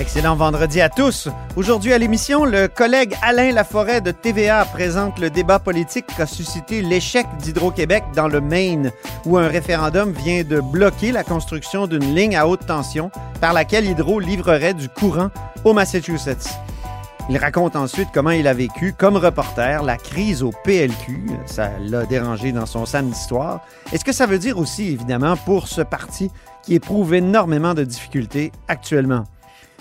Excellent 0.00 0.36
vendredi 0.36 0.80
à 0.80 0.88
tous. 0.88 1.28
Aujourd'hui 1.56 1.92
à 1.92 1.98
l'émission, 1.98 2.44
le 2.44 2.68
collègue 2.68 3.16
Alain 3.20 3.50
Laforêt 3.50 4.00
de 4.00 4.12
TVA 4.12 4.64
présente 4.64 5.18
le 5.18 5.28
débat 5.28 5.58
politique 5.58 6.06
qu'a 6.16 6.24
suscité 6.24 6.82
l'échec 6.82 7.26
d'Hydro-Québec 7.42 8.04
dans 8.14 8.28
le 8.28 8.40
Maine, 8.40 8.92
où 9.26 9.38
un 9.38 9.48
référendum 9.48 10.12
vient 10.12 10.44
de 10.44 10.60
bloquer 10.60 11.10
la 11.10 11.24
construction 11.24 11.88
d'une 11.88 12.14
ligne 12.14 12.36
à 12.36 12.46
haute 12.46 12.64
tension 12.64 13.10
par 13.40 13.52
laquelle 13.52 13.86
Hydro 13.86 14.20
livrerait 14.20 14.72
du 14.72 14.88
courant 14.88 15.30
au 15.64 15.72
Massachusetts. 15.72 16.48
Il 17.28 17.36
raconte 17.36 17.74
ensuite 17.74 18.08
comment 18.14 18.30
il 18.30 18.46
a 18.46 18.54
vécu, 18.54 18.94
comme 18.96 19.16
reporter, 19.16 19.82
la 19.82 19.96
crise 19.96 20.44
au 20.44 20.52
PLQ. 20.62 21.26
Ça 21.46 21.72
l'a 21.80 22.06
dérangé 22.06 22.52
dans 22.52 22.66
son 22.66 22.86
samedi 22.86 23.18
soir. 23.18 23.62
Et 23.92 23.98
ce 23.98 24.04
que 24.04 24.12
ça 24.12 24.26
veut 24.26 24.38
dire 24.38 24.58
aussi, 24.58 24.92
évidemment, 24.92 25.36
pour 25.36 25.66
ce 25.66 25.82
parti 25.82 26.30
qui 26.62 26.76
éprouve 26.76 27.14
énormément 27.14 27.74
de 27.74 27.82
difficultés 27.82 28.52
actuellement? 28.68 29.24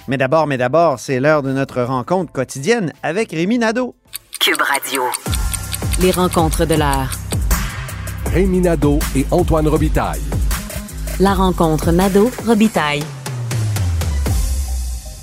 Mais 0.10 0.18
d'abord, 0.18 0.48
mais 0.48 0.58
d'abord, 0.58 1.00
c'est 1.00 1.20
l'heure 1.20 1.44
de 1.44 1.52
notre 1.52 1.82
rencontre 1.82 2.32
quotidienne 2.32 2.94
avec 3.04 3.32
Rémi 3.32 3.58
Nadeau. 3.58 3.94
Cube 4.40 4.62
Radio. 4.62 5.04
Les 6.02 6.12
rencontres 6.12 6.66
de 6.66 6.76
l'heure. 6.76 7.12
Rémi 8.32 8.62
Nadeau 8.62 9.00
et 9.18 9.26
Antoine 9.32 9.68
Robitaille. 9.68 10.22
La 11.20 11.34
rencontre 11.34 11.92
Nadeau-Robitaille. 11.92 13.04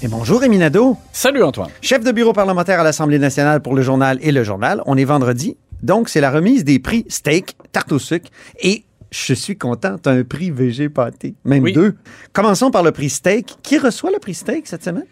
Et 0.02 0.08
bonjour 0.08 0.40
Rémi 0.40 0.58
Nadeau, 0.58 0.98
Salut 1.12 1.42
Antoine. 1.42 1.70
chef 1.80 2.04
de 2.04 2.12
bureau 2.12 2.34
parlementaire 2.34 2.80
à 2.80 2.84
l'Assemblée 2.84 3.18
nationale 3.18 3.62
pour 3.62 3.74
le 3.74 3.80
journal 3.80 4.18
et 4.20 4.32
le 4.32 4.44
journal. 4.44 4.82
On 4.84 4.98
est 4.98 5.04
vendredi, 5.04 5.56
donc 5.82 6.10
c'est 6.10 6.20
la 6.20 6.30
remise 6.30 6.62
des 6.62 6.78
prix 6.78 7.06
steak, 7.08 7.56
tarte 7.72 7.90
au 7.92 7.98
sucre 7.98 8.28
et 8.60 8.84
je 9.14 9.34
suis 9.34 9.56
content, 9.56 9.96
tu 10.02 10.08
as 10.08 10.12
un 10.12 10.24
prix 10.24 10.50
VG 10.50 10.88
pâté, 10.88 11.34
même 11.44 11.62
Oui. 11.62 11.72
deux. 11.72 11.94
Commençons 12.32 12.70
par 12.70 12.82
le 12.82 12.90
prix 12.90 13.10
steak. 13.10 13.56
Qui 13.62 13.78
reçoit 13.78 14.10
le 14.10 14.18
prix 14.18 14.34
steak 14.34 14.66
cette 14.66 14.82
semaine? 14.84 15.04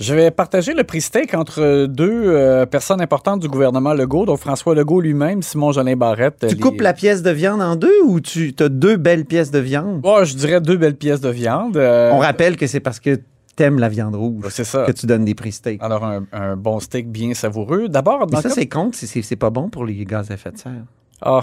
Je 0.00 0.14
vais 0.14 0.30
partager 0.30 0.72
le 0.72 0.82
prix 0.82 1.02
steak 1.02 1.34
entre 1.34 1.84
deux 1.84 2.22
euh, 2.24 2.64
personnes 2.64 3.02
importantes 3.02 3.40
du 3.40 3.48
gouvernement 3.48 3.92
Legault, 3.92 4.24
donc 4.24 4.38
François 4.38 4.74
Legault 4.74 5.02
lui-même, 5.02 5.42
Simon 5.42 5.72
Jolin 5.72 5.94
Barrette. 5.94 6.46
Tu 6.48 6.54
les- 6.54 6.60
coupes 6.60 6.80
la 6.80 6.94
pièce 6.94 7.22
de 7.22 7.30
viande 7.30 7.60
en 7.60 7.76
deux 7.76 8.00
ou 8.06 8.18
tu 8.20 8.54
as 8.60 8.70
deux 8.70 8.96
belles 8.96 9.26
pièces 9.26 9.50
de 9.50 9.58
viande? 9.58 10.00
Oh, 10.04 10.20
je 10.24 10.34
dirais 10.36 10.62
deux 10.62 10.78
belles 10.78 10.96
pièces 10.96 11.20
de 11.20 11.28
viande. 11.28 11.76
euh, 11.76 12.12
On 12.14 12.18
rappelle 12.18 12.56
que 12.56 12.66
c'est 12.66 12.80
parce 12.80 12.98
que 12.98 13.20
t'aimes 13.56 13.78
la 13.78 13.90
viande 13.90 14.14
rouge 14.16 14.44
c'est 14.48 14.64
ça. 14.64 14.84
que 14.86 14.92
tu 14.92 15.04
donnes 15.04 15.26
des 15.26 15.34
prix 15.34 15.52
steak. 15.52 15.82
Alors, 15.82 16.02
un, 16.02 16.24
un 16.32 16.56
bon 16.56 16.80
steak 16.80 17.10
bien 17.12 17.34
savoureux. 17.34 17.90
D'abord, 17.90 18.26
dans 18.26 18.38
Mais 18.38 18.42
ça, 18.42 18.48
cas- 18.48 18.54
c'est 18.54 18.68
contre, 18.68 18.96
c'est- 18.96 19.20
c'est 19.20 19.36
pas 19.36 19.50
bon 19.50 19.68
pour 19.68 19.84
les 19.84 20.02
gaz 20.06 20.30
à 20.30 20.34
effet 20.34 20.50
de 20.52 20.56
serre. 20.56 20.84
Ah, 21.20 21.42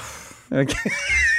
OK. 0.51 0.73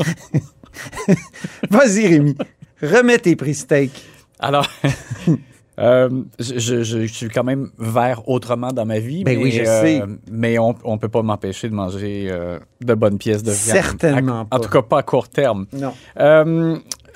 Vas-y, 1.70 2.06
Rémi. 2.08 2.36
Remets 2.82 3.18
tes 3.18 3.36
prix 3.36 3.54
steak. 3.54 3.90
alors... 4.38 4.66
euh, 5.78 6.08
je, 6.38 6.58
je- 6.58 6.82
je 6.82 7.12
suis 7.12 7.28
quand 7.28 7.44
même 7.44 7.70
vert 7.78 8.28
autrement 8.28 8.68
dans 8.72 8.84
ma 8.86 8.98
vie. 8.98 9.24
Ben 9.24 9.36
mais, 9.38 9.44
oui, 9.44 9.50
je 9.50 9.62
euh, 9.62 9.80
sais. 9.82 10.02
Mais 10.30 10.58
on 10.58 10.74
ne 10.84 10.96
peut 10.98 11.08
pas 11.08 11.22
m'empêcher 11.22 11.68
de 11.68 11.74
manger 11.74 12.28
euh, 12.30 12.58
de 12.82 12.94
bonnes 12.94 13.18
pièces 13.18 13.42
de 13.42 13.50
viande. 13.52 13.76
Certainement 13.76 14.40
À- 14.40 14.44
pas. 14.44 14.56
En 14.56 14.60
tout 14.60 14.68
cas, 14.70 14.82
pas 14.82 14.98
à 14.98 15.02
court 15.02 15.28
terme. 15.28 15.66
Non. 15.72 15.92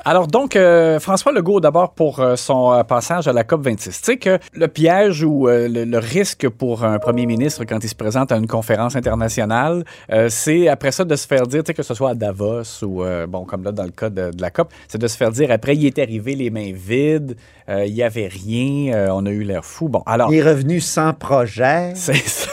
Alors 0.07 0.27
donc, 0.27 0.55
euh, 0.55 1.01
François 1.01 1.33
Legault, 1.33 1.61
d'abord 1.61 1.95
pour 1.95 2.21
euh, 2.21 2.37
son 2.37 2.75
euh, 2.75 2.83
passage 2.83 3.27
à 3.27 3.33
la 3.33 3.43
COP26. 3.43 3.85
Tu 3.85 3.91
sais 3.93 4.17
que 4.19 4.39
le 4.53 4.69
piège 4.69 5.23
ou 5.25 5.49
euh, 5.49 5.67
le, 5.67 5.85
le 5.85 5.99
risque 5.99 6.47
pour 6.47 6.85
un 6.85 6.99
premier 6.99 7.25
ministre 7.25 7.65
quand 7.65 7.83
il 7.83 7.89
se 7.89 7.95
présente 7.95 8.31
à 8.31 8.37
une 8.37 8.47
conférence 8.47 8.97
internationale, 8.97 9.83
euh, 10.13 10.29
c'est 10.29 10.69
après 10.69 10.93
ça 10.93 11.05
de 11.07 11.17
se 11.17 11.27
faire 11.27 11.47
dire, 11.47 11.63
tu 11.63 11.69
sais, 11.69 11.75
que 11.75 11.83
ce 11.83 11.95
soit 11.95 12.11
à 12.11 12.15
Davos 12.15 12.85
ou, 12.85 13.03
euh, 13.03 13.27
bon, 13.27 13.47
comme 13.47 13.65
là 13.65 13.73
dans 13.73 13.85
le 13.85 13.93
cas 13.93 14.11
de, 14.11 14.31
de 14.31 14.43
la 14.43 14.51
COP, 14.51 14.71
c'est 14.89 14.99
de 15.01 15.07
se 15.09 15.17
faire 15.17 15.31
dire 15.31 15.51
après, 15.51 15.75
il 15.75 15.87
est 15.87 15.99
arrivé 15.99 16.35
les 16.35 16.51
mains 16.51 16.73
vides, 16.75 17.39
euh, 17.71 17.87
il 17.87 17.95
n'y 17.95 18.03
avait 18.03 18.29
rien, 18.29 18.93
euh, 18.93 19.09
on 19.11 19.25
a 19.25 19.31
eu 19.31 19.43
l'air 19.43 19.65
fou. 19.65 19.89
Bon, 19.89 20.03
alors, 20.05 20.31
Il 20.31 20.37
est 20.39 20.43
revenu 20.43 20.81
sans 20.81 21.15
projet, 21.15 21.93
c'est 21.95 22.13
ça. 22.17 22.51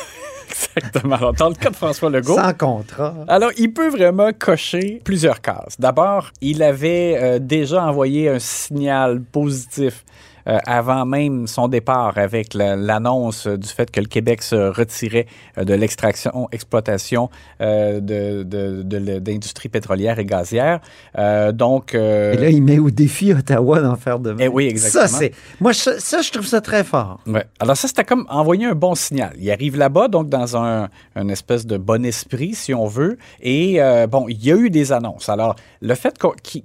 Exactement. 0.75 1.15
Alors, 1.15 1.33
dans 1.33 1.49
le 1.49 1.55
cas 1.55 1.69
de 1.69 1.75
François 1.75 2.09
Legault, 2.09 2.35
sans 2.35 2.53
contrat. 2.53 3.13
alors, 3.27 3.51
il 3.57 3.73
peut 3.73 3.89
vraiment 3.89 4.31
cocher 4.37 5.01
plusieurs 5.03 5.41
cases. 5.41 5.79
D'abord, 5.79 6.31
il 6.41 6.63
avait 6.63 7.17
euh, 7.17 7.39
déjà 7.39 7.85
envoyé 7.85 8.29
un 8.29 8.39
signal 8.39 9.21
positif 9.21 10.03
euh, 10.47 10.57
avant 10.65 11.05
même 11.05 11.47
son 11.47 11.67
départ 11.67 12.17
avec 12.17 12.53
la- 12.53 12.75
l'annonce 12.75 13.47
du 13.47 13.67
fait 13.67 13.89
que 13.91 13.99
le 13.99 14.07
Québec 14.07 14.41
se 14.41 14.55
retirait 14.55 15.27
euh, 15.57 15.63
de 15.63 15.73
l'extraction, 15.73 16.47
exploitation 16.51 17.29
euh, 17.61 17.99
de, 17.99 18.43
de, 18.43 18.83
de 18.83 19.69
pétrolière 19.69 20.19
et 20.19 20.25
gazière. 20.25 20.79
Euh, 21.17 21.51
donc, 21.51 21.93
euh, 21.95 22.33
Et 22.33 22.37
là, 22.37 22.49
il 22.49 22.61
met 22.63 22.79
au 22.79 22.89
défi 22.91 23.33
Ottawa 23.33 23.79
d'en 23.81 23.95
faire 23.95 24.19
de 24.19 24.31
même. 24.31 24.39
Eh 24.41 24.47
oui, 24.47 24.67
exactement. 24.67 25.07
Ça, 25.07 25.17
c'est. 25.17 25.31
Moi, 25.59 25.73
ça, 25.73 25.99
ça, 25.99 26.21
je 26.21 26.31
trouve 26.31 26.45
ça 26.45 26.61
très 26.61 26.83
fort. 26.83 27.19
Ouais. 27.27 27.45
Alors 27.59 27.77
ça, 27.77 27.87
c'était 27.87 28.03
comme 28.03 28.25
envoyer 28.29 28.65
un 28.65 28.75
bon 28.75 28.95
signal. 28.95 29.33
Il 29.39 29.49
arrive 29.51 29.77
là-bas, 29.77 30.07
donc 30.07 30.29
dans 30.29 30.57
un, 30.57 30.89
un 31.15 31.27
espèce 31.29 31.65
de 31.65 31.77
bon 31.77 32.05
esprit, 32.05 32.53
si 32.55 32.73
on 32.73 32.87
veut. 32.87 33.17
Et 33.41 33.79
bon, 34.09 34.27
il 34.27 34.43
y 34.43 34.51
a 34.51 34.55
eu 34.55 34.69
des 34.69 34.91
annonces. 34.91 35.29
Alors, 35.29 35.55
le 35.81 35.95
fait 35.95 36.17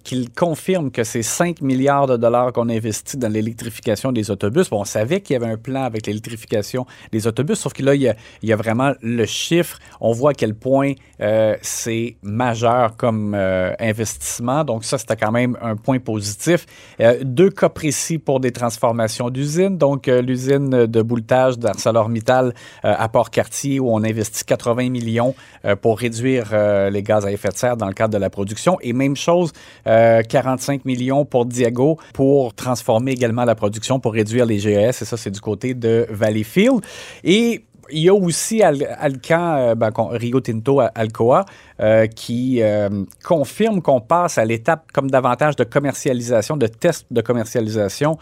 qu'il 0.05 0.31
confirme 0.33 0.91
que 0.91 1.05
c'est 1.05 1.23
5 1.23 1.61
milliards 1.61 2.07
de 2.07 2.17
dollars 2.17 2.53
qu'on 2.53 2.69
investit 2.69 3.17
dans 3.17 3.29
l'électrification 3.29 3.76
des 4.13 4.31
autobus, 4.31 4.71
bon, 4.71 4.81
on 4.81 4.85
savait 4.85 5.21
qu'il 5.21 5.35
y 5.35 5.37
avait 5.37 5.53
un 5.53 5.57
plan 5.57 5.83
avec 5.83 6.07
l'électrification 6.07 6.87
des 7.13 7.27
autobus, 7.27 7.59
sauf 7.59 7.73
que 7.73 7.83
là, 7.83 7.95
il 7.95 8.15
y 8.43 8.53
a, 8.53 8.57
vraiment 8.57 8.93
le 9.03 9.27
chiffre. 9.27 9.79
On 10.01 10.13
voit 10.13 10.31
à 10.31 10.35
quel 10.35 10.55
point 10.55 10.93
euh, 11.21 11.57
c'est 11.61 12.17
majeur 12.23 12.97
comme 12.97 13.35
euh, 13.35 13.73
investissement. 13.79 14.65
Donc 14.65 14.85
ça, 14.85 14.99
c'était 14.99 15.17
quand 15.17 15.33
même 15.33 15.59
un 15.61 15.77
point 15.77 15.99
positif. 15.99 16.65
Euh, 17.01 17.19
deux 17.23 17.51
cas 17.51 17.69
précis 17.69 18.19
pour 18.19 18.41
des 18.41 18.53
transformations 18.53 19.31
d'usines. 19.31 19.77
Donc 19.77 20.07
l'usine 20.07 20.87
de 20.87 21.03
bouletage 21.03 21.59
d'ArcelorMittal 21.59 22.55
à 22.83 23.09
Port-Cartier 23.09 23.81
où 23.81 23.91
on 23.91 24.03
investit 24.03 24.45
80 24.45 24.91
millions 24.91 25.35
pour 25.83 25.99
réduire 25.99 26.47
les 26.91 27.03
gaz 27.03 27.27
à 27.27 27.33
effet 27.33 27.49
de 27.49 27.57
serre 27.57 27.77
dans 27.77 27.89
le 27.89 27.95
cadre 27.95 28.15
de 28.15 28.19
la 28.19 28.31
production. 28.31 28.79
Et 28.81 28.93
même 28.93 29.17
chose, 29.17 29.53
euh, 29.87 30.23
45 30.23 30.85
millions 30.85 31.25
pour 31.25 31.47
Diago 31.47 31.99
pour 32.13 32.55
transformer 32.55 33.13
également 33.13 33.45
la 33.45 33.55
production 33.57 33.99
pour 33.99 34.13
réduire 34.13 34.47
les 34.47 34.59
GES. 34.59 35.03
Et 35.03 35.05
ça, 35.05 35.17
c'est 35.17 35.31
du 35.33 35.41
côté 35.41 35.75
de 35.75 36.07
Valleyfield. 36.11 36.81
Et 37.25 37.65
il 37.91 38.03
y 38.03 38.09
a 38.09 38.15
aussi 38.15 38.63
Al- 38.63 38.97
Alcan, 38.99 39.57
euh, 39.57 39.75
ben, 39.75 39.93
Rio 40.11 40.41
Tinto 40.41 40.81
Alcoa, 40.95 41.45
euh, 41.81 42.07
qui 42.07 42.61
euh, 42.63 43.05
confirme 43.25 43.81
qu'on 43.81 44.01
passe 44.01 44.39
à 44.39 44.45
l'étape 44.45 44.91
comme 44.93 45.11
davantage 45.11 45.57
de 45.57 45.65
commercialisation, 45.65 46.57
de 46.57 46.67
test 46.67 47.07
de 47.11 47.21
commercialisation 47.21 48.19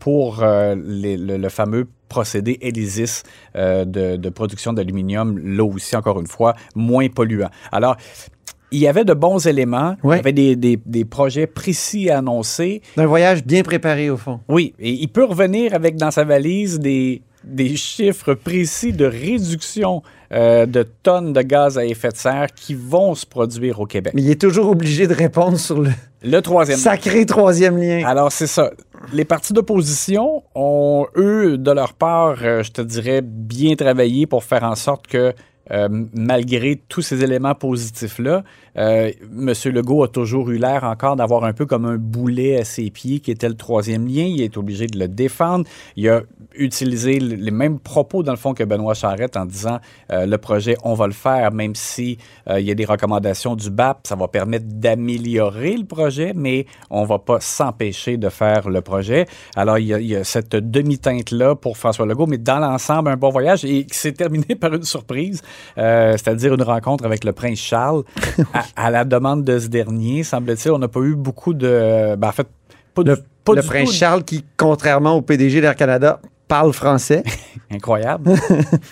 pour 0.00 0.38
le, 0.42 1.48
fameux 1.48 1.86
procédé 2.08 2.58
ELYSIS 2.60 3.22
euh, 3.54 3.84
de, 3.84 4.16
de 4.16 4.28
production 4.30 4.72
d'aluminium, 4.72 5.38
là 5.38 5.64
aussi, 5.64 5.94
encore 5.94 6.20
une 6.20 6.26
fois, 6.26 6.54
moins 6.74 7.08
polluant. 7.08 7.50
Alors, 7.70 7.96
il 8.70 8.78
y 8.80 8.86
avait 8.88 9.04
de 9.04 9.14
bons 9.14 9.46
éléments, 9.46 9.96
Ouais. 10.02 10.16
il 10.16 10.18
y 10.18 10.20
avait 10.20 10.32
des, 10.32 10.56
des- 10.56 10.80
des 10.84 11.04
projets 11.04 11.46
précis 11.46 12.10
à 12.10 12.18
annoncer. 12.18 12.82
Un 12.96 13.06
voyage 13.06 13.44
bien 13.44 13.62
préparé, 13.62 14.10
au 14.10 14.16
fond. 14.16 14.40
Oui, 14.48 14.74
et 14.78 14.90
il 14.90 15.08
peut 15.08 15.24
revenir 15.24 15.74
avec 15.74 15.96
dans 15.96 16.10
sa 16.10 16.24
valise 16.24 16.78
des, 16.78 17.22
des 17.44 17.76
chiffres 17.76 18.34
précis 18.34 18.92
de 18.92 19.06
réduction 19.06 20.02
euh, 20.32 20.66
de 20.66 20.82
tonnes 21.02 21.32
de 21.32 21.40
gaz 21.40 21.78
à 21.78 21.86
effet 21.86 22.10
de 22.10 22.16
serre 22.16 22.48
qui 22.54 22.74
vont 22.74 23.14
se 23.14 23.24
produire 23.24 23.80
au 23.80 23.86
Québec. 23.86 24.12
Mais 24.14 24.20
il 24.22 24.30
est 24.30 24.40
toujours 24.40 24.68
obligé 24.68 25.06
de 25.06 25.14
répondre 25.14 25.58
sur 25.58 25.80
le 25.80 25.90
Le 26.22 26.40
troisième. 26.42 26.76
sacré 26.78 27.24
troisième 27.24 27.78
lien. 27.78 28.04
Alors, 28.06 28.30
c'est 28.32 28.46
ça. 28.48 28.70
Les 29.14 29.24
partis 29.24 29.54
d'opposition 29.54 30.42
ont, 30.54 31.06
eux, 31.16 31.56
de 31.56 31.70
leur 31.70 31.94
part, 31.94 32.36
euh, 32.42 32.62
je 32.62 32.72
te 32.72 32.82
dirais, 32.82 33.22
bien 33.22 33.74
travaillé 33.76 34.26
pour 34.26 34.44
faire 34.44 34.64
en 34.64 34.74
sorte 34.74 35.06
que, 35.06 35.32
euh, 35.70 35.88
malgré 36.14 36.80
tous 36.88 37.02
ces 37.02 37.22
éléments 37.22 37.54
positifs-là, 37.54 38.44
euh, 38.78 39.10
M. 39.22 39.52
Legault 39.72 40.04
a 40.04 40.08
toujours 40.08 40.50
eu 40.50 40.58
l'air 40.58 40.84
encore 40.84 41.16
d'avoir 41.16 41.44
un 41.44 41.52
peu 41.52 41.66
comme 41.66 41.84
un 41.84 41.96
boulet 41.96 42.58
à 42.58 42.64
ses 42.64 42.90
pieds 42.90 43.20
qui 43.20 43.30
était 43.30 43.48
le 43.48 43.56
troisième 43.56 44.06
lien. 44.06 44.24
Il 44.24 44.40
est 44.40 44.56
obligé 44.56 44.86
de 44.86 44.98
le 44.98 45.08
défendre. 45.08 45.64
Il 45.96 46.08
a 46.08 46.22
utilisé 46.54 47.18
les 47.18 47.50
mêmes 47.50 47.78
propos, 47.78 48.22
dans 48.22 48.32
le 48.32 48.38
fond, 48.38 48.54
que 48.54 48.64
Benoît 48.64 48.94
Charette 48.94 49.36
en 49.36 49.46
disant 49.46 49.78
euh, 50.12 50.26
le 50.26 50.38
projet, 50.38 50.76
on 50.84 50.94
va 50.94 51.06
le 51.06 51.12
faire, 51.12 51.52
même 51.52 51.74
si 51.74 52.18
euh, 52.48 52.60
il 52.60 52.66
y 52.66 52.70
a 52.70 52.74
des 52.74 52.84
recommandations 52.84 53.56
du 53.56 53.70
BAP, 53.70 54.06
ça 54.06 54.16
va 54.16 54.28
permettre 54.28 54.66
d'améliorer 54.68 55.76
le 55.76 55.84
projet, 55.84 56.32
mais 56.34 56.66
on 56.90 57.04
va 57.04 57.18
pas 57.18 57.40
s'empêcher 57.40 58.16
de 58.16 58.28
faire 58.28 58.68
le 58.68 58.80
projet. 58.80 59.26
Alors, 59.56 59.78
il 59.78 59.86
y 59.86 60.16
a 60.16 60.24
cette 60.24 60.56
demi-teinte-là 60.56 61.54
pour 61.54 61.76
François 61.76 62.06
Legault, 62.06 62.26
mais 62.26 62.38
dans 62.38 62.58
l'ensemble, 62.58 63.10
un 63.10 63.16
bon 63.16 63.30
voyage 63.30 63.64
et 63.64 63.84
qui 63.84 63.96
s'est 63.96 64.12
terminé 64.12 64.54
par 64.60 64.74
une 64.74 64.84
surprise, 64.84 65.42
euh, 65.78 66.12
c'est-à-dire 66.12 66.54
une 66.54 66.62
rencontre 66.62 67.04
avec 67.04 67.24
le 67.24 67.32
prince 67.32 67.58
Charles. 67.58 68.02
à, 68.54 68.86
à 68.86 68.90
la 68.90 69.04
demande 69.04 69.44
de 69.44 69.58
ce 69.58 69.68
dernier, 69.68 70.22
semble-t-il, 70.22 70.72
on 70.72 70.78
n'a 70.78 70.88
pas 70.88 71.00
eu 71.00 71.14
beaucoup 71.14 71.54
de... 71.54 72.16
ben, 72.16 72.28
en 72.28 72.32
fait, 72.32 72.48
pas 72.94 73.02
Le 73.02 73.16
du 73.16 73.22
Pas 73.44 73.54
le 73.54 73.62
du 73.62 73.66
prince 73.66 73.88
tout. 73.88 73.94
Charles 73.94 74.24
qui, 74.24 74.44
contrairement 74.56 75.14
au 75.14 75.22
PDG 75.22 75.60
d'Air 75.60 75.76
Canada, 75.76 76.20
parle 76.48 76.72
français. 76.72 77.22
Incroyable. 77.70 78.34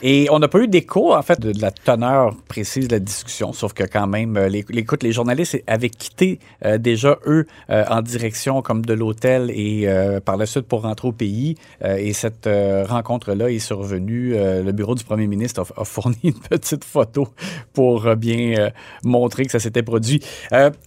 Et 0.02 0.28
on 0.30 0.38
n'a 0.38 0.48
pas 0.48 0.58
eu 0.58 0.68
d'écho, 0.68 1.14
en 1.14 1.22
fait, 1.22 1.40
de, 1.40 1.52
la 1.60 1.70
teneur 1.70 2.34
précise 2.48 2.88
de 2.88 2.92
la 2.92 2.98
discussion, 2.98 3.52
sauf 3.52 3.72
que 3.72 3.84
quand 3.84 4.06
même, 4.06 4.36
euh, 4.36 4.48
les, 4.48 4.64
écoute, 4.74 5.02
les 5.02 5.12
journalistes 5.12 5.62
avaient 5.66 5.90
quitté 5.90 6.38
euh, 6.64 6.78
déjà, 6.78 7.18
eux, 7.26 7.46
euh, 7.70 7.84
en 7.88 8.02
direction 8.02 8.62
comme 8.62 8.84
de 8.84 8.94
l'hôtel 8.94 9.50
et 9.50 9.86
par 10.24 10.36
la 10.36 10.46
suite 10.46 10.66
pour 10.66 10.82
rentrer 10.82 11.08
au 11.08 11.12
pays. 11.12 11.56
Et 11.84 12.12
cette 12.12 12.48
rencontre-là 12.48 13.50
est 13.50 13.58
survenue. 13.58 14.34
Le 14.34 14.70
bureau 14.72 14.94
du 14.94 15.04
premier 15.04 15.26
ministre 15.26 15.64
a, 15.76 15.84
fourni 15.84 16.16
une 16.24 16.34
petite 16.34 16.84
photo 16.84 17.28
pour 17.72 18.14
bien 18.16 18.70
montrer 19.04 19.44
que 19.44 19.52
ça 19.52 19.58
s'était 19.58 19.82
produit. 19.82 20.22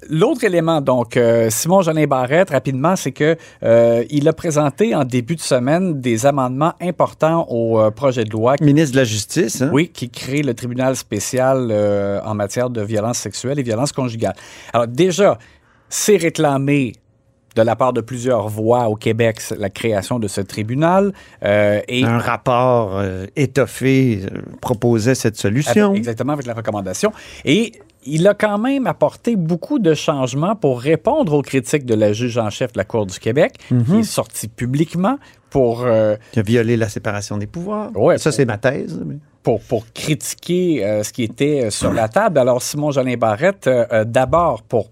L'autre 0.09 0.43
élément, 0.43 0.81
donc, 0.81 1.19
Simon 1.49 1.81
Jolin 1.81 2.07
Barrette, 2.07 2.49
rapidement, 2.49 2.95
c'est 2.95 3.11
que 3.11 3.37
il 4.09 4.27
a 4.27 4.33
présenté 4.33 4.95
en 4.95 5.05
début 5.05 5.35
de 5.35 5.41
semaine 5.41 6.01
des 6.01 6.25
amendements 6.25 6.73
importants 6.81 7.45
au 7.49 7.69
euh, 7.77 7.92
projet 7.92 8.24
de 8.24 8.31
loi 8.31 8.56
Ministre 8.62 8.94
de 8.94 8.98
la 8.98 9.04
Justice. 9.04 9.62
hein? 9.62 9.69
oui, 9.74 9.89
qui 9.89 10.10
crée 10.10 10.42
le 10.42 10.54
tribunal 10.54 10.95
spécial 10.95 11.68
euh, 11.71 12.19
en 12.24 12.33
matière 12.33 12.69
de 12.69 12.81
violence 12.81 13.18
sexuelle 13.19 13.60
et 13.60 13.63
violence 13.63 13.92
conjugale. 13.92 14.33
Alors 14.74 14.88
déjà, 14.88 15.38
c'est 15.89 16.18
réclamé 16.18 16.94
de 17.56 17.62
la 17.63 17.75
part 17.75 17.94
de 17.94 18.01
plusieurs 18.01 18.48
voix 18.48 18.88
au 18.88 18.95
Québec 18.95 19.42
la 19.57 19.69
création 19.69 20.19
de 20.19 20.27
ce 20.27 20.39
tribunal 20.39 21.12
euh, 21.44 21.81
et 21.88 22.04
Un 22.06 22.19
rapport 22.19 22.98
euh, 22.98 23.25
étoffé 23.36 24.22
proposait 24.62 25.15
cette 25.15 25.36
solution. 25.36 25.88
Avec- 25.89 25.98
exactement 25.98 26.33
avec 26.33 26.45
la 26.45 26.54
recommandation. 26.54 27.12
Et 27.45 27.74
il 28.06 28.28
a 28.28 28.34
quand 28.34 28.57
même 28.57 28.88
apporté 28.88 29.36
beaucoup 29.36 29.80
de 29.80 29.94
changements 29.94 30.56
pour 30.56 30.80
répondre 30.80 31.34
aux 31.34 31.42
critiques 31.42 31.86
de 31.86 31.96
la 31.96 32.13
juge 32.13 32.38
en 32.38 32.50
chef 32.50 32.74
de 32.74 32.78
la 32.78 32.86
Cour 32.86 33.06
du 33.06 33.19
Québec, 33.19 33.56
qui 33.68 34.00
est 34.00 34.04
sortie 34.04 34.48
publiquement 34.48 35.18
pour 35.50 35.84
euh, 35.86 36.16
Qui 36.31 36.40
a 36.40 36.44
violé 36.44 36.78
la 36.78 36.88
séparation 36.90 37.38
des 37.38 37.48
pouvoirs. 37.48 37.90
Ouais, 37.96 38.18
ça, 38.18 38.31
c'est 38.31 38.46
ma 38.46 38.57
thèse. 38.57 39.01
mais- 39.06 39.18
pour, 39.42 39.62
pour 39.62 39.86
critiquer 39.94 40.86
euh, 40.86 41.01
ce 41.04 41.13
qui 41.13 41.24
était 41.24 41.63
euh, 41.66 41.69
sur 41.69 41.94
la 41.94 42.10
table. 42.10 42.38
Alors, 42.40 42.62
Simon 42.62 42.92
Jolin 42.92 43.16
Barrette, 43.16 43.68
euh, 43.68 44.04
d'abord 44.04 44.62
pour 44.63 44.92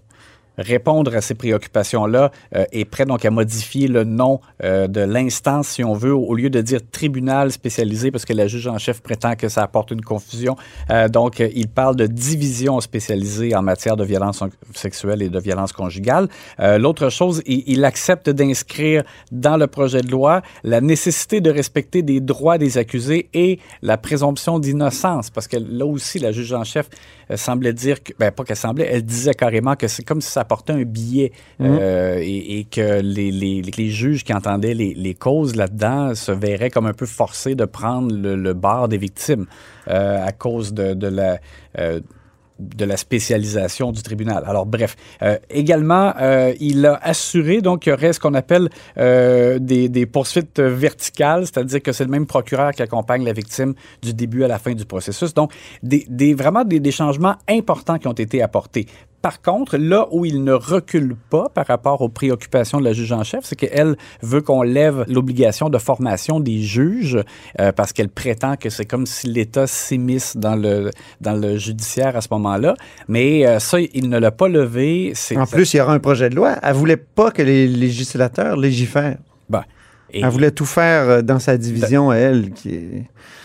répondre 0.58 1.14
à 1.14 1.20
ces 1.20 1.34
préoccupations-là, 1.34 2.30
euh, 2.54 2.64
est 2.72 2.84
prêt 2.84 3.06
donc 3.06 3.24
à 3.24 3.30
modifier 3.30 3.88
le 3.88 4.04
nom 4.04 4.40
euh, 4.64 4.88
de 4.88 5.00
l'instance, 5.00 5.68
si 5.68 5.84
on 5.84 5.94
veut, 5.94 6.14
au 6.14 6.34
lieu 6.34 6.50
de 6.50 6.60
dire 6.60 6.80
tribunal 6.90 7.52
spécialisé, 7.52 8.10
parce 8.10 8.24
que 8.24 8.32
la 8.32 8.46
juge 8.46 8.66
en 8.66 8.78
chef 8.78 9.00
prétend 9.00 9.36
que 9.36 9.48
ça 9.48 9.62
apporte 9.62 9.90
une 9.90 10.02
confusion. 10.02 10.56
Euh, 10.90 11.08
donc, 11.08 11.40
euh, 11.40 11.48
il 11.54 11.68
parle 11.68 11.96
de 11.96 12.06
division 12.06 12.80
spécialisée 12.80 13.54
en 13.54 13.62
matière 13.62 13.96
de 13.96 14.04
violence 14.04 14.42
sexuelle 14.74 15.22
et 15.22 15.28
de 15.28 15.38
violence 15.38 15.72
conjugale. 15.72 16.28
L'autre 16.58 17.08
chose, 17.08 17.42
il, 17.46 17.84
accepte 17.84 18.28
d'inscrire 18.28 19.04
dans 19.30 19.56
le 19.56 19.66
projet 19.66 20.02
de 20.02 20.10
loi 20.10 20.42
la 20.64 20.80
nécessité 20.80 21.40
de 21.40 21.50
respecter 21.50 22.02
des 22.02 22.20
droits 22.20 22.58
des 22.58 22.78
accusés 22.78 23.28
et 23.32 23.60
la 23.82 23.96
présomption 23.96 24.58
d'innocence, 24.58 25.30
parce 25.30 25.46
que 25.46 25.56
là 25.56 25.86
aussi, 25.86 26.18
la 26.18 26.32
juge 26.32 26.52
en 26.52 26.64
chef 26.64 26.88
semblait 27.36 27.72
dire 27.72 28.02
que, 28.02 28.12
ben 28.18 28.30
pas 28.30 28.44
qu'elle 28.44 28.56
semblait, 28.56 28.88
elle 28.90 29.04
disait 29.04 29.34
carrément 29.34 29.76
que 29.76 29.86
c'est 29.86 30.02
comme 30.02 30.20
si 30.20 30.30
ça 30.30 30.44
apportait 30.48 30.72
un 30.82 30.86
billet 30.98 31.30
euh, 31.60 32.18
et, 32.32 32.58
et 32.58 32.64
que 32.64 33.00
les, 33.16 33.30
les- 33.30 33.62
les 33.80 33.90
juges 34.00 34.22
qui 34.24 34.32
entendaient 34.32 34.76
les, 34.82 34.94
les 34.94 35.14
causes 35.14 35.54
là-dedans 35.62 36.14
se 36.14 36.32
verraient 36.32 36.70
comme 36.74 36.86
un 36.86 36.98
peu 37.02 37.06
forcés 37.20 37.54
de 37.54 37.66
prendre 37.80 38.10
le, 38.24 38.32
le 38.48 38.52
bar 38.54 38.88
des 38.88 39.00
victimes 39.08 39.46
euh, 39.88 40.30
à 40.30 40.32
cause 40.32 40.72
de, 40.72 40.94
de 40.94 41.08
la... 41.18 41.38
euh, 41.78 42.00
de 42.80 42.84
la 42.84 42.96
spécialisation 42.96 43.92
du 43.92 44.02
tribunal. 44.02 44.42
Alors 44.44 44.66
bref, 44.66 44.96
euh, 45.22 45.38
également, 45.48 46.12
euh, 46.20 46.52
il 46.58 46.84
a 46.86 46.98
assuré 47.14 47.60
donc 47.60 47.82
qu'il 47.82 47.92
y 47.92 47.94
aurait 47.94 48.12
ce 48.12 48.18
qu'on 48.18 48.34
appelle 48.34 48.68
euh, 48.96 49.60
des, 49.60 49.88
des 49.88 50.06
poursuites 50.06 50.58
verticales, 50.58 51.46
c'est-à-dire 51.46 51.80
que 51.80 51.92
c'est 51.92 52.02
le 52.02 52.10
même 52.10 52.26
procureur 52.26 52.72
qui 52.72 52.82
accompagne 52.82 53.22
la 53.24 53.32
victime 53.32 53.74
du 54.02 54.12
début 54.12 54.42
à 54.42 54.48
la 54.48 54.58
fin 54.58 54.74
du 54.74 54.84
processus. 54.84 55.32
Donc, 55.34 55.52
des, 55.84 56.04
des- 56.08 56.34
vraiment 56.34 56.64
des, 56.64 56.80
des 56.80 56.90
changements 56.90 57.36
importants 57.48 57.98
qui 58.00 58.08
ont 58.08 58.20
été 58.26 58.42
apportés. 58.42 58.86
Par 59.22 59.42
contre, 59.42 59.76
là 59.76 60.06
où 60.12 60.24
il 60.24 60.44
ne 60.44 60.52
recule 60.52 61.16
pas 61.30 61.48
par 61.48 61.66
rapport 61.66 62.02
aux 62.02 62.08
préoccupations 62.08 62.78
de 62.78 62.84
la 62.84 62.92
juge 62.92 63.12
en 63.12 63.24
chef, 63.24 63.44
c'est 63.44 63.56
qu'elle 63.56 63.96
veut 64.22 64.40
qu'on 64.40 64.62
lève 64.62 65.04
l'obligation 65.08 65.68
de 65.70 65.78
formation 65.78 66.38
des 66.38 66.60
juges 66.60 67.18
euh, 67.60 67.72
parce 67.72 67.92
qu'elle 67.92 68.10
prétend 68.10 68.56
que 68.56 68.70
c'est 68.70 68.84
comme 68.84 69.06
si 69.06 69.26
l'État 69.26 69.66
s'immisce 69.66 70.36
dans 70.36 70.54
le, 70.54 70.90
dans 71.20 71.34
le 71.34 71.58
judiciaire 71.58 72.16
à 72.16 72.20
ce 72.20 72.28
moment-là. 72.30 72.74
Mais 73.08 73.46
euh, 73.46 73.58
ça, 73.58 73.78
il 73.80 74.08
ne 74.08 74.18
l'a 74.18 74.30
pas 74.30 74.48
levé. 74.48 75.12
En 75.36 75.46
plus, 75.46 75.74
il 75.74 75.78
y 75.78 75.80
aura 75.80 75.94
un 75.94 75.98
projet 75.98 76.30
de 76.30 76.36
loi. 76.36 76.56
Elle 76.62 76.74
voulait 76.74 76.96
pas 76.96 77.30
que 77.30 77.42
les 77.42 77.66
législateurs 77.66 78.56
légifèrent. 78.56 79.18
Ben, 79.48 79.64
et- 80.12 80.20
Elle 80.22 80.28
voulait 80.30 80.50
tout 80.50 80.66
faire 80.66 81.08
euh, 81.08 81.22
dans 81.22 81.38
sa 81.38 81.56
division 81.56 82.10
à 82.10 82.16
elle. 82.16 82.50
Qui 82.50 82.70
est... 82.74 83.02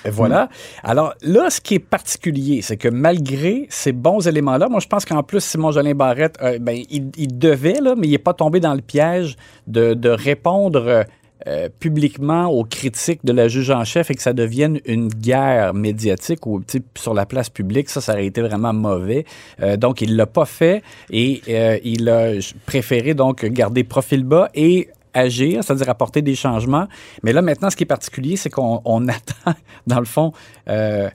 Voilà. 0.10 0.50
Alors 0.83 1.13
là, 1.21 1.50
ce 1.50 1.62
qui 1.62 1.75
est 1.75 1.80
particulier, 1.80 2.62
c'est 2.62 2.77
que 2.77 2.89
malgré 2.89 3.68
ces 3.69 3.92
bons 3.94 4.27
éléments-là, 4.27 4.68
moi 4.69 4.80
je 4.81 4.88
pense 4.88 5.06
qu'en 5.06 5.24
plus, 5.24 5.39
Simon 5.42 5.71
Jolin 5.71 5.94
Barrette, 5.95 6.38
euh, 6.42 6.60
ben, 6.60 6.77
il, 6.89 7.12
il 7.18 7.38
devait, 7.38 7.80
là, 7.81 7.95
mais 7.98 8.07
il 8.07 8.12
n'est 8.12 8.18
pas 8.18 8.33
tombé 8.33 8.60
dans 8.60 8.74
le 8.74 8.81
piège 8.81 9.36
de, 9.68 9.94
de 9.94 10.10
répondre 10.10 11.06
euh, 11.48 11.69
publiquement 11.80 12.48
aux 12.48 12.63
critiques 12.63 13.19
de 13.25 13.33
la 13.33 13.48
juge 13.50 13.69
en 13.69 13.83
chef 13.83 14.10
et 14.12 14.15
que 14.15 14.21
ça 14.21 14.31
devienne 14.33 14.80
une 14.86 15.07
guerre 15.10 15.74
médiatique 15.74 16.45
ou 16.48 16.62
sur 16.98 17.13
la 17.13 17.25
place 17.25 17.50
publique. 17.50 17.89
Ça, 17.89 18.00
ça 18.01 18.13
aurait 18.13 18.25
été 18.25 18.42
vraiment 18.42 18.74
mauvais. 18.74 19.25
Euh, 19.62 19.75
donc, 19.77 20.01
il 20.01 20.15
l'a 20.15 20.25
pas 20.25 20.45
fait 20.45 20.81
et 21.12 21.42
euh, 21.50 21.77
il 21.83 22.07
a 22.10 22.31
préféré 22.65 23.13
donc 23.13 23.44
garder 23.45 23.83
profil 23.83 24.24
bas 24.24 24.50
et 24.56 24.88
agir, 25.13 25.63
c'est-à-dire 25.63 25.89
apporter 25.89 26.21
des 26.21 26.36
changements. 26.36 26.88
Mais 27.24 27.33
là, 27.33 27.42
maintenant, 27.42 27.69
ce 27.69 27.75
qui 27.75 27.83
est 27.83 27.88
particulier, 27.88 28.38
c'est 28.38 28.50
qu'on 28.50 28.81
on 28.86 29.07
attend, 29.07 29.54
dans 29.88 30.00
le 30.00 30.06
fond, 30.06 30.31
euh, 30.69 31.10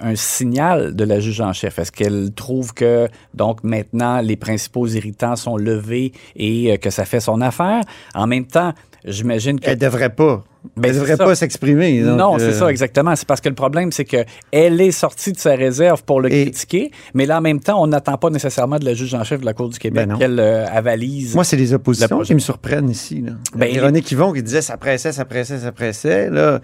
un 0.00 0.14
signal 0.14 0.94
de 0.94 1.04
la 1.04 1.20
juge 1.20 1.40
en 1.40 1.52
chef. 1.52 1.78
Est-ce 1.78 1.92
qu'elle 1.92 2.32
trouve 2.34 2.74
que, 2.74 3.08
donc, 3.34 3.64
maintenant, 3.64 4.20
les 4.20 4.36
principaux 4.36 4.86
irritants 4.86 5.36
sont 5.36 5.56
levés 5.56 6.12
et 6.36 6.72
euh, 6.72 6.76
que 6.76 6.90
ça 6.90 7.04
fait 7.04 7.20
son 7.20 7.40
affaire? 7.40 7.82
En 8.14 8.26
même 8.26 8.46
temps, 8.46 8.74
j'imagine 9.04 9.58
que... 9.60 9.68
Elle 9.70 9.78
devrait 9.78 10.10
pas. 10.10 10.44
Ben, 10.76 10.90
elle 10.90 10.94
devrait 10.94 11.16
ça. 11.16 11.24
pas 11.24 11.34
s'exprimer. 11.34 12.00
non, 12.00 12.34
euh, 12.34 12.38
c'est 12.38 12.52
ça, 12.52 12.70
exactement. 12.70 13.16
C'est 13.16 13.26
parce 13.26 13.40
que 13.40 13.48
le 13.48 13.54
problème, 13.54 13.92
c'est 13.92 14.04
que 14.04 14.24
elle 14.52 14.80
est 14.80 14.90
sortie 14.90 15.32
de 15.32 15.38
sa 15.38 15.54
réserve 15.54 16.04
pour 16.04 16.20
le 16.20 16.32
Et- 16.32 16.44
critiquer, 16.44 16.90
mais 17.14 17.24
là, 17.26 17.38
en 17.38 17.40
même 17.40 17.60
temps, 17.60 17.82
on 17.82 17.86
n'attend 17.86 18.18
pas 18.18 18.30
nécessairement 18.30 18.78
de 18.78 18.84
la 18.84 18.94
juge 18.94 19.14
en 19.14 19.24
chef 19.24 19.40
de 19.40 19.46
la 19.46 19.54
Cour 19.54 19.70
du 19.70 19.78
Québec 19.78 20.08
Ben 20.08 20.18
qu'elle 20.18 20.38
euh, 20.38 20.66
avalise. 20.68 21.34
Moi, 21.34 21.44
c'est 21.44 21.56
les 21.56 21.68
Le 21.68 21.74
oppositions 21.76 22.20
qui 22.20 22.34
me 22.34 22.40
surprennent 22.40 22.90
ici. 22.90 23.22
Là. 23.22 23.32
Ben, 23.54 23.72
Véronique 23.72 24.10
Yvon 24.10 24.32
qui 24.32 24.42
disait 24.42 24.62
ça 24.62 24.76
pressait, 24.76 25.12
ça 25.12 25.24
pressait, 25.24 25.58
ça 25.58 25.72
pressait. 25.72 26.28
Là, 26.28 26.60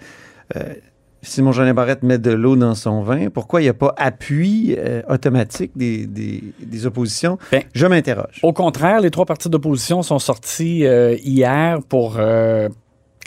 euh, 0.55 0.59
Simon 1.21 1.51
Jean 1.51 1.73
Barrette 1.73 2.03
met 2.03 2.17
de 2.19 2.31
l'eau 2.31 2.55
dans 2.55 2.75
son 2.75 3.01
vin. 3.01 3.29
Pourquoi 3.29 3.61
il 3.61 3.63
n'y 3.65 3.69
a 3.69 3.73
pas 3.73 3.93
appui 3.97 4.75
euh, 4.77 5.01
automatique 5.09 5.71
des, 5.75 6.05
des- 6.05 6.43
des 6.61 6.85
oppositions? 6.85 7.37
Ben, 7.51 7.63
Je 7.73 7.85
m'interroge. 7.87 8.39
Au 8.43 8.53
contraire, 8.53 9.01
les 9.01 9.11
trois 9.11 9.25
partis 9.25 9.49
d'opposition 9.49 10.03
sont 10.03 10.19
sortis 10.19 10.85
euh, 10.85 11.15
hier 11.23 11.79
pour 11.89 12.15
euh, 12.19 12.69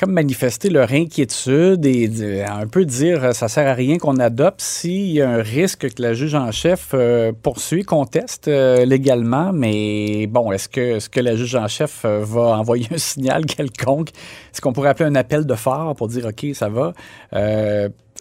comme 0.00 0.12
manifester 0.12 0.70
leur 0.70 0.90
inquiétude 0.92 1.84
et 1.84 2.42
un 2.42 2.66
peu 2.66 2.86
dire 2.86 3.22
euh, 3.22 3.32
ça 3.32 3.48
sert 3.48 3.68
à 3.68 3.74
rien 3.74 3.98
qu'on 3.98 4.16
adopte 4.16 4.62
s'il 4.62 5.10
y 5.10 5.20
a 5.20 5.28
un 5.28 5.42
risque 5.42 5.92
que 5.92 6.00
la 6.00 6.14
juge 6.14 6.34
en 6.34 6.50
chef 6.50 6.92
euh, 6.94 7.32
poursuit, 7.42 7.82
conteste 7.82 8.48
euh, 8.48 8.86
légalement. 8.86 9.52
Mais 9.52 10.26
bon, 10.26 10.52
est-ce 10.52 10.70
que, 10.70 11.06
que 11.06 11.20
la 11.20 11.36
juge 11.36 11.54
en 11.54 11.68
chef 11.68 12.06
va 12.06 12.56
envoyer 12.56 12.88
un 12.90 12.98
signal 12.98 13.44
quelconque? 13.44 14.08
Est-ce 14.08 14.62
qu'on 14.62 14.72
pourrait 14.72 14.88
appeler 14.88 15.10
un 15.10 15.14
appel 15.16 15.44
de 15.44 15.54
phare 15.54 15.94
pour 15.94 16.08
dire 16.08 16.24
OK, 16.24 16.46
ça 16.54 16.70
va? 16.70 16.94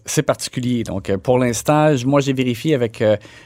C'est 0.05 0.23
particulier. 0.23 0.83
Donc, 0.83 1.15
pour 1.17 1.37
l'instant, 1.37 1.93
moi, 2.05 2.19
j'ai 2.19 2.33
vérifié 2.33 2.73
avec 2.73 3.03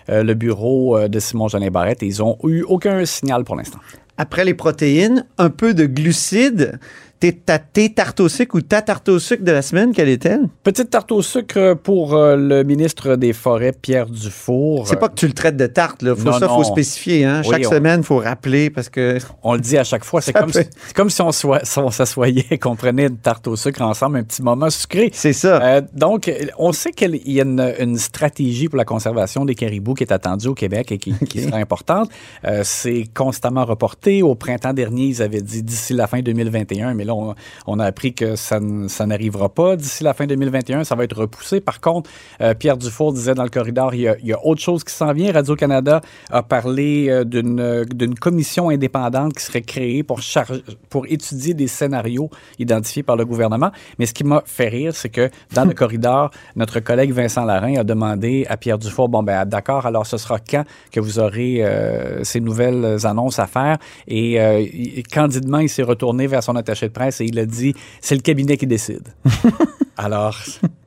le 0.08 0.34
bureau 0.34 1.08
de 1.08 1.20
Simon 1.20 1.50
Jeanin 1.50 1.70
Barrette 1.70 2.04
et 2.04 2.06
ils 2.06 2.24
ont 2.24 2.38
eu 2.44 2.64
aucun 2.64 3.04
signal 3.06 3.44
pour 3.44 3.56
l'instant. 3.56 3.80
Après 4.18 4.46
les 4.46 4.54
protéines, 4.54 5.26
un 5.38 5.50
peu 5.50 5.74
de 5.74 5.86
glucides. 5.86 6.80
T'es- 7.24 7.32
Ta 7.46 7.58
tarte 8.04 8.20
au 8.20 8.28
sucre 8.28 8.56
ou 8.56 8.62
ta 8.62 8.82
tarte 8.82 9.08
au 9.08 9.18
sucre 9.18 9.44
de 9.44 9.52
la 9.52 9.62
semaine, 9.62 9.94
quelle 9.94 10.10
est-elle? 10.10 10.48
Petite 10.64 10.90
tarte 10.90 11.10
au 11.14 11.22
sucre 11.22 11.74
pour 11.82 12.16
euh, 12.16 12.36
le 12.36 12.64
ministre 12.64 13.16
des 13.16 13.32
Forêts, 13.32 13.72
Pierre 13.72 14.08
Dufour. 14.08 14.88
C'est 14.88 15.00
pas 15.00 15.08
que 15.08 15.16
tu 15.16 15.28
le 15.28 15.34
traites 15.34 15.56
de 15.56 15.68
tarte, 15.68 16.02
là. 16.02 16.16
Faut 16.16 16.24
Non, 16.24 16.34
ça, 16.40 16.48
non. 16.48 16.56
faut 16.58 16.64
spécifier. 16.66 17.24
Hein? 17.24 17.42
Oui, 17.46 17.52
Chaque 17.52 17.66
on- 17.68 17.72
semaine, 17.76 18.00
il 18.02 18.06
faut 18.06 18.18
rappeler 18.18 18.70
parce 18.70 18.90
que 18.90 19.18
On 19.42 19.54
le 19.54 19.60
dit 19.62 19.78
à 19.78 19.84
chaque 19.86 20.04
fois. 20.04 20.20
C'est 20.22 20.34
comme, 20.34 20.52
peut- 20.52 20.64
si, 20.64 20.70
c'est 20.88 20.96
comme 20.96 21.10
si 21.10 21.22
on, 21.22 21.32
s'assoyait 21.92 22.46
et 22.52 22.58
qu'on 22.58 22.76
prenait 22.76 23.08
une 23.08 23.18
tarte 23.18 23.48
au 23.48 23.56
sucre 23.56 23.82
ensemble, 23.84 24.18
un 24.18 24.24
petit 24.24 24.42
moment 24.42 24.70
sucré. 24.70 25.10
c'est 25.14 25.34
ça. 25.34 25.62
Euh, 25.64 25.82
donc, 25.94 26.30
on 26.58 26.74
sait 26.74 26.92
qu'il 26.92 27.16
y 27.26 27.40
a 27.40 27.44
une, 27.44 27.74
une 27.80 27.98
stratégie 27.98 28.68
pour 28.68 28.78
la 28.78 28.86
conservation 28.86 29.46
des 29.46 29.56
caribous 29.56 29.94
qui 29.94 30.04
est 30.04 30.12
attendue 30.12 30.48
au 30.48 30.56
Québec 30.56 30.92
et 30.92 30.98
qui, 30.98 31.14
qui 31.30 31.42
sera 31.44 31.58
importante. 31.58 32.10
Euh, 32.46 32.62
c'est 32.66 33.06
constamment 33.14 33.64
reporté. 33.66 34.24
Au 34.24 34.36
printemps 34.36 34.74
dernier, 34.74 35.06
ils 35.06 35.22
avaient 35.22 35.42
dit 35.42 35.64
d'ici 35.64 35.94
la 35.94 36.08
fin 36.08 36.20
2021, 36.22 36.94
mais 36.94 37.06
là, 37.06 37.13
là, 37.14 37.34
on, 37.68 37.74
on 37.76 37.80
a 37.80 37.86
appris 37.86 38.14
que 38.14 38.36
ça, 38.36 38.60
n'arrivera 38.60 39.50
pas 39.50 39.76
d'ici 39.76 40.04
la 40.04 40.14
fin 40.14 40.26
2021. 40.26 40.84
Ça 40.84 40.96
va 40.96 41.04
être 41.04 41.18
repoussé. 41.18 41.62
Par 41.62 41.82
contre, 41.82 42.10
euh, 42.42 42.54
Pierre 42.54 42.78
Dufour 42.78 43.14
disait 43.14 43.34
dans 43.34 43.44
le 43.44 43.50
corridor, 43.50 43.94
il 43.94 44.02
y 44.02 44.08
a, 44.08 44.16
il 44.20 44.28
y 44.28 44.34
a 44.34 44.46
autre 44.46 44.62
chose 44.62 44.84
qui 44.84 44.94
s'en 44.94 45.14
vient. 45.14 45.32
Radio-Canada 45.32 46.02
a 46.30 46.44
parlé 46.44 47.10
euh, 47.10 47.24
d'une 47.24 47.60
euh, 47.60 47.86
d'une 47.86 48.16
commission 48.16 48.70
indépendante 48.70 49.34
qui 49.34 49.44
serait 49.44 49.62
créée 49.62 50.04
pour, 50.04 50.22
charge, 50.22 50.62
pour 50.90 51.06
étudier 51.08 51.54
des 51.54 51.68
scénarios 51.68 52.30
identifiés 52.60 53.04
par 53.04 53.16
le 53.16 53.26
gouvernement. 53.26 53.72
Mais 54.00 54.06
ce 54.06 54.14
qui 54.14 54.24
m'a 54.24 54.44
fait 54.46 54.70
rire, 54.70 54.96
c'est 54.96 55.10
que 55.10 55.30
dans 55.54 55.66
le 55.66 55.74
corridor, 55.82 56.32
notre 56.56 56.80
collègue 56.80 57.12
Vincent 57.12 57.46
Larin 57.46 57.76
a 57.78 57.84
demandé 57.84 58.46
à 58.50 58.58
Pierre 58.58 58.78
Dufour, 58.78 59.10
bon 59.10 59.24
ben 59.24 59.46
d'accord, 59.46 59.86
alors 59.86 60.06
ce 60.06 60.18
sera 60.18 60.40
quand 60.40 60.64
que 60.92 61.00
vous 61.00 61.20
aurez 61.20 61.64
euh, 61.64 62.24
ces 62.24 62.40
nouvelles 62.40 63.06
annonces 63.06 63.40
à 63.40 63.48
faire? 63.48 63.78
Et 64.08 64.40
euh, 64.40 64.66
candidement, 65.12 65.60
il 65.60 65.70
s'est 65.70 65.84
retourné 65.84 66.28
vers 66.28 66.44
son 66.44 66.56
attaché 66.56 66.88
de 66.88 66.94
presse 66.94 67.03
et 67.08 67.26
il 67.26 67.40
a 67.40 67.46
dit, 67.46 67.74
c'est 68.02 68.16
le 68.16 68.22
cabinet 68.22 68.58
qui 68.58 68.68
décide. 68.68 69.08
alors, 69.98 70.38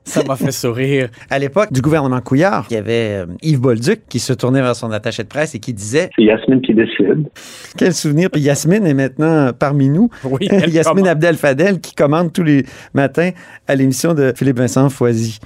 ça 0.06 0.23
m'a 0.23 0.37
fait 0.37 0.52
sourire. 0.52 1.08
À 1.30 1.38
l'époque 1.38 1.73
du 1.73 1.80
gouvernement 1.80 2.20
Couillard, 2.20 2.66
il 2.70 2.75
y 2.75 2.76
avait 2.76 3.23
euh, 3.23 3.26
Yves 3.42 3.61
Bolduc 3.61 4.02
qui 4.08 4.20
se 4.20 4.32
tournait 4.32 4.62
vers 4.62 4.76
son 4.76 4.90
attaché 4.92 5.25
de 5.25 5.28
presse 5.28 5.54
et 5.54 5.58
qui 5.58 5.73
disait 5.73 6.11
C'est 6.16 6.25
Yasmine 6.25 6.62
qui 6.62 6.75
décide. 6.75 7.28
Quel 7.76 7.92
souvenir. 7.92 8.30
Puis 8.30 8.40
Yasmine 8.40 8.87
est 8.87 8.94
maintenant 8.94 9.52
parmi 9.52 9.88
nous. 9.88 10.08
Oui, 10.25 10.46
elle 10.50 10.70
Yasmine. 10.70 11.06
Abdel 11.08 11.37
Fadel 11.37 11.80
qui 11.80 11.94
commande 11.94 12.32
tous 12.32 12.44
les 12.44 12.64
matins 12.94 13.30
à 13.66 13.75
l'émission 13.75 14.14
de 14.14 14.32
Philippe 14.35 14.58
Vincent 14.58 14.88
Foisy. 14.88 15.38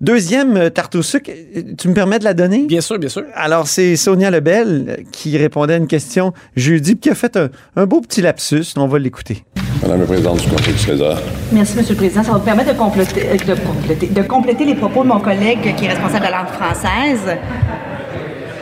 Deuxième 0.00 0.56
euh, 0.56 0.70
tarte 0.70 0.94
au 0.94 1.02
sucre, 1.02 1.30
tu 1.76 1.88
me 1.88 1.92
permets 1.92 2.18
de 2.18 2.24
la 2.24 2.32
donner? 2.32 2.64
Bien 2.66 2.80
sûr, 2.80 2.98
bien 2.98 3.10
sûr. 3.10 3.24
Alors, 3.34 3.66
c'est 3.66 3.96
Sonia 3.96 4.30
Lebel 4.30 4.86
euh, 4.88 5.02
qui 5.12 5.36
répondait 5.36 5.74
à 5.74 5.76
une 5.76 5.86
question 5.86 6.32
jeudi, 6.56 6.94
puis 6.94 7.00
qui 7.00 7.10
a 7.10 7.14
fait 7.14 7.36
un, 7.36 7.50
un 7.76 7.84
beau 7.84 8.00
petit 8.00 8.22
lapsus. 8.22 8.64
On 8.78 8.86
va 8.86 8.98
l'écouter. 8.98 9.44
Madame 9.82 10.00
la 10.00 10.06
présidente 10.06 10.40
du 10.40 10.48
Conseil 10.48 10.72
du 10.72 10.80
Trésor. 10.80 11.18
Merci, 11.52 11.76
Monsieur 11.76 11.92
le 11.92 11.98
Président. 11.98 12.22
Ça 12.22 12.32
va 12.32 12.38
me 12.38 12.44
permettre 12.44 12.72
de 12.72 12.78
compléter, 12.78 13.26
euh, 13.26 13.36
de, 13.36 13.60
compléter, 13.60 14.06
de 14.06 14.22
compléter 14.22 14.64
les 14.64 14.74
propos 14.74 15.02
de 15.02 15.08
mon 15.08 15.20
collègue 15.20 15.74
qui 15.76 15.84
est 15.84 15.88
responsable 15.88 16.26
de 16.26 16.30
la 16.30 16.38
langue 16.38 16.48
française. 16.48 17.36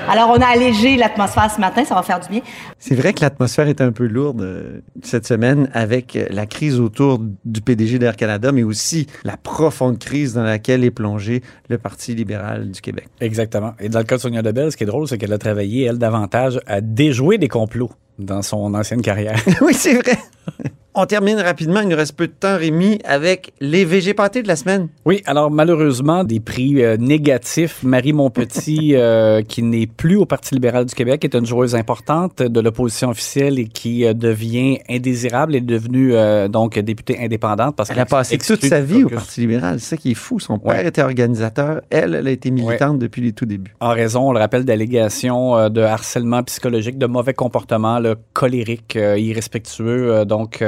Alors, 0.08 0.30
on 0.30 0.40
a 0.40 0.46
allégé 0.46 0.96
l'atmosphère 0.96 1.50
ce 1.54 1.60
matin, 1.60 1.84
ça 1.84 1.94
va 1.94 2.02
faire 2.02 2.18
du 2.18 2.28
bien. 2.28 2.40
C'est 2.78 2.94
vrai 2.94 3.12
que 3.12 3.20
l'atmosphère 3.20 3.68
est 3.68 3.82
un 3.82 3.92
peu 3.92 4.06
lourde 4.06 4.40
euh, 4.40 4.80
cette 5.02 5.26
semaine 5.26 5.68
avec 5.74 6.16
euh, 6.16 6.24
la 6.30 6.46
crise 6.46 6.80
autour 6.80 7.20
du 7.44 7.60
PDG 7.60 7.98
d'Air 7.98 8.16
Canada, 8.16 8.50
mais 8.50 8.62
aussi 8.62 9.06
la 9.24 9.36
profonde 9.36 9.98
crise 9.98 10.32
dans 10.32 10.44
laquelle 10.44 10.82
est 10.82 10.90
plongé 10.90 11.42
le 11.68 11.76
Parti 11.76 12.14
libéral 12.14 12.70
du 12.70 12.80
Québec. 12.80 13.08
Exactement. 13.20 13.74
Et 13.80 13.90
dans 13.90 13.98
le 13.98 14.06
cas 14.06 14.16
de 14.16 14.22
Sonia 14.22 14.40
Lebel, 14.40 14.72
ce 14.72 14.78
qui 14.78 14.84
est 14.84 14.86
drôle, 14.86 15.06
c'est 15.06 15.18
qu'elle 15.18 15.32
a 15.34 15.38
travaillé, 15.38 15.84
elle, 15.84 15.98
davantage 15.98 16.58
à 16.66 16.80
déjouer 16.80 17.36
des 17.36 17.48
complots 17.48 17.90
dans 18.18 18.40
son 18.40 18.72
ancienne 18.74 19.02
carrière. 19.02 19.38
oui, 19.60 19.74
c'est 19.74 19.94
vrai. 19.94 20.16
On 21.00 21.06
termine 21.06 21.38
rapidement, 21.38 21.78
il 21.78 21.86
nous 21.86 21.96
reste 21.96 22.16
peu 22.16 22.26
de 22.26 22.32
temps, 22.32 22.56
Rémi, 22.56 22.98
avec 23.04 23.52
les 23.60 23.84
VG 23.84 24.14
pâtés 24.14 24.42
de 24.42 24.48
la 24.48 24.56
semaine. 24.56 24.88
Oui, 25.04 25.22
alors 25.26 25.48
malheureusement, 25.48 26.24
des 26.24 26.40
prix 26.40 26.82
euh, 26.82 26.96
négatifs. 26.96 27.84
Marie 27.84 28.12
Montpetit, 28.12 28.90
euh, 28.96 29.42
qui 29.42 29.62
n'est 29.62 29.86
plus 29.86 30.16
au 30.16 30.26
Parti 30.26 30.54
libéral 30.54 30.86
du 30.86 30.94
Québec, 30.96 31.24
est 31.24 31.36
une 31.36 31.46
joueuse 31.46 31.76
importante 31.76 32.42
de 32.42 32.60
l'opposition 32.60 33.10
officielle 33.10 33.60
et 33.60 33.68
qui 33.68 34.04
euh, 34.04 34.12
devient 34.12 34.80
indésirable, 34.90 35.54
est 35.54 35.60
devenue 35.60 36.14
donc 36.50 36.76
députée 36.76 37.16
indépendante 37.20 37.76
parce 37.76 37.90
Elle 37.90 38.00
a 38.00 38.04
qu'elle 38.04 38.10
passé 38.10 38.38
toute 38.38 38.64
sa 38.64 38.80
vie 38.80 39.04
au. 39.04 39.08
Parti 39.08 39.42
libéral. 39.42 39.78
C'est 39.78 39.90
ça 39.90 39.96
qui 39.96 40.10
est 40.10 40.14
fou. 40.14 40.40
Son 40.40 40.58
père 40.58 40.72
Ouais. 40.72 40.88
était 40.88 41.02
organisateur. 41.02 41.80
Elle, 41.90 42.16
elle 42.16 42.26
a 42.26 42.30
été 42.32 42.50
militante 42.50 42.98
depuis 42.98 43.22
les 43.22 43.30
tout 43.30 43.46
débuts. 43.46 43.72
En 43.78 43.90
raison, 43.90 44.30
on 44.30 44.32
le 44.32 44.40
rappelle, 44.40 44.64
d'allégations 44.64 45.70
de 45.70 45.80
harcèlement 45.80 46.42
psychologique, 46.42 46.98
de 46.98 47.06
mauvais 47.06 47.34
comportement, 47.34 48.00
là, 48.00 48.16
colérique, 48.32 48.96
irrespectueux, 48.96 50.24
donc 50.24 50.60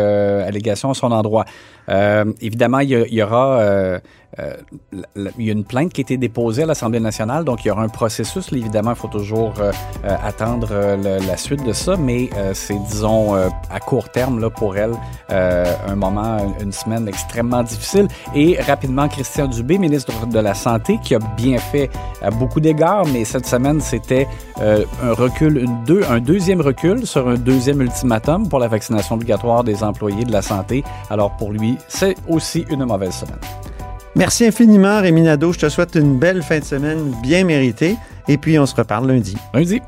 allégations 0.46 0.90
à 0.90 0.94
son 0.94 1.12
endroit. 1.12 1.44
Euh, 1.88 2.24
évidemment, 2.40 2.80
il 2.80 2.90
y, 2.90 3.22
aura 3.22 4.00
euh, 4.38 4.54
il 5.38 5.46
y 5.46 5.48
a 5.48 5.52
une 5.52 5.64
plainte 5.64 5.92
qui 5.92 6.00
a 6.00 6.02
été 6.02 6.16
déposée 6.16 6.62
à 6.62 6.66
l'Assemblée 6.66 7.00
nationale, 7.00 7.44
donc 7.44 7.64
il 7.64 7.68
y 7.68 7.70
aura 7.70 7.82
un 7.82 7.88
processus. 7.88 8.52
Évidemment, 8.52 8.90
il 8.90 8.96
faut 8.96 9.08
toujours 9.08 9.54
euh, 9.58 9.72
euh, 10.04 10.16
attendre 10.22 10.68
la 10.96 11.36
suite 11.36 11.64
de 11.64 11.72
ça, 11.72 11.96
mais 11.96 12.30
c'est, 12.52 12.78
disons, 12.88 13.34
à 13.34 13.80
court 13.80 14.08
terme 14.10 14.40
là, 14.40 14.50
pour 14.50 14.76
elle, 14.76 14.92
un 15.28 15.94
moment, 15.94 16.38
une, 16.60 16.72
semaine 16.72 17.08
extrêmement 17.08 17.62
difficile. 17.62 18.08
Et 18.34 18.60
rapidement, 18.60 19.08
Christian 19.08 19.48
Dubé, 19.48 19.78
ministre 19.78 20.26
de 20.26 20.38
la 20.38 20.54
Santé, 20.54 20.98
qui 21.02 21.14
a 21.14 21.18
bien 21.36 21.58
fait 21.58 21.90
à 22.22 22.30
beaucoup 22.30 22.60
d'égards, 22.60 23.06
mais 23.06 23.24
cette 23.24 23.46
semaine, 23.46 23.80
c'était 23.80 24.28
un 24.60 25.12
recul, 25.12 25.66
deux, 25.86 26.02
un 26.08 26.20
deuxième 26.20 26.60
recul 26.60 27.06
sur 27.06 27.28
un 27.28 27.34
deuxième 27.36 27.80
ultimatum 27.80 28.48
pour 28.48 28.58
la 28.58 28.68
vaccination 28.68 29.16
obligatoire 29.16 29.64
des 29.64 29.82
employés 29.82 30.24
de 30.24 30.32
la 30.32 30.42
santé. 30.42 30.84
Alors 31.10 31.36
pour 31.36 31.52
lui, 31.52 31.76
c'est 31.88 32.16
aussi 32.28 32.64
une 32.70 32.84
mauvaise 32.84 33.14
semaine. 33.14 33.38
Merci 34.16 34.46
infiniment, 34.46 35.00
Rémi 35.00 35.22
Nadeau. 35.22 35.52
Je 35.52 35.60
te 35.60 35.68
souhaite 35.68 35.94
une 35.94 36.18
belle 36.18 36.42
fin 36.42 36.58
de 36.58 36.64
semaine 36.64 37.14
bien 37.22 37.44
méritée. 37.44 37.96
Et 38.28 38.38
puis, 38.38 38.58
on 38.58 38.66
se 38.66 38.74
reparle 38.74 39.08
lundi. 39.08 39.36
Lundi. 39.54 39.80